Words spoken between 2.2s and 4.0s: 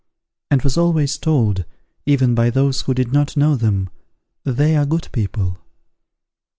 by those who did not know them,